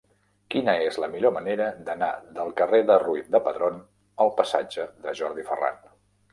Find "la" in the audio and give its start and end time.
1.03-1.09